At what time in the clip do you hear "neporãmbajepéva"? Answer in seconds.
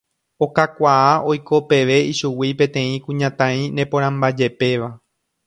3.75-4.89